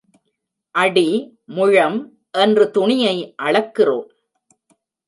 அடி, 0.75 1.37
முழம் 1.45 1.99
என்று 2.37 2.71
துணியை 2.71 3.35
அளக்கிறோம். 3.41 4.09